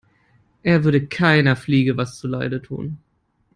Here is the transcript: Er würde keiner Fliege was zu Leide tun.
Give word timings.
Er 0.63 0.83
würde 0.83 1.05
keiner 1.05 1.55
Fliege 1.55 1.95
was 1.95 2.17
zu 2.17 2.27
Leide 2.27 2.59
tun. 2.59 2.97